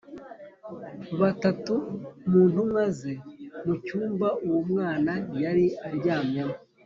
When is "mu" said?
2.29-2.41, 3.65-3.73